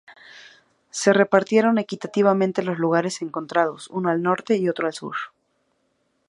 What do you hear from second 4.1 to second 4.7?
norte y